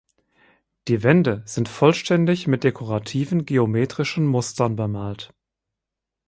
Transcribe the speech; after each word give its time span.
Die 0.87 1.03
Wände 1.03 1.43
sind 1.45 1.69
vollständig 1.69 2.47
mit 2.47 2.63
dekorativen 2.63 3.45
geometrischen 3.45 4.25
Mustern 4.25 4.75
bemalt. 4.75 5.31